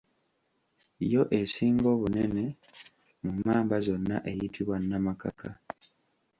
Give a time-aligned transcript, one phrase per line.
[1.11, 2.45] Yo esinga obunene
[3.21, 5.49] mu mmamba zonna eyitibwa Namakaka.